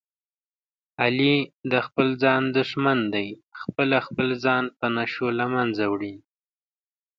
[1.03, 1.35] علي
[1.71, 3.27] د خپل ځان دښمن دی،
[3.61, 6.15] خپله خپل ځان په نشو له منځه وړي.